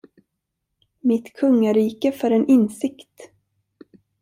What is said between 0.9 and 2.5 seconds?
Mitt kungarike för en